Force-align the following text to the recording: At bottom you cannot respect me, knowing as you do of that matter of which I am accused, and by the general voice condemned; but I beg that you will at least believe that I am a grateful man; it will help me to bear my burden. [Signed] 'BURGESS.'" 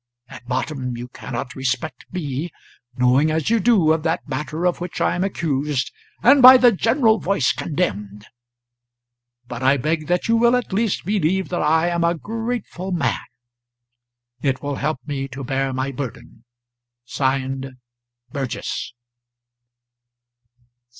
At 0.29 0.47
bottom 0.47 0.97
you 0.97 1.09
cannot 1.09 1.53
respect 1.53 2.07
me, 2.11 2.49
knowing 2.95 3.29
as 3.29 3.51
you 3.51 3.59
do 3.59 3.93
of 3.93 4.01
that 4.01 4.27
matter 4.27 4.65
of 4.65 4.81
which 4.81 4.99
I 4.99 5.13
am 5.13 5.23
accused, 5.23 5.91
and 6.23 6.41
by 6.41 6.57
the 6.57 6.71
general 6.71 7.19
voice 7.19 7.51
condemned; 7.53 8.25
but 9.47 9.61
I 9.61 9.77
beg 9.77 10.07
that 10.07 10.27
you 10.27 10.37
will 10.37 10.55
at 10.55 10.73
least 10.73 11.05
believe 11.05 11.49
that 11.49 11.61
I 11.61 11.89
am 11.89 12.03
a 12.03 12.17
grateful 12.17 12.91
man; 12.91 13.21
it 14.41 14.63
will 14.63 14.77
help 14.77 14.99
me 15.05 15.27
to 15.27 15.43
bear 15.43 15.71
my 15.71 15.91
burden. 15.91 16.45
[Signed] 17.05 17.73
'BURGESS.'" 18.31 18.93